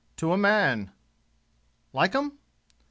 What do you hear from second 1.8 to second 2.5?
"Like 'em?"